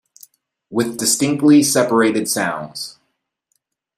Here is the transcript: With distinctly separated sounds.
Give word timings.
With 0.71 0.97
distinctly 0.97 1.61
separated 1.61 2.27
sounds. 2.27 2.97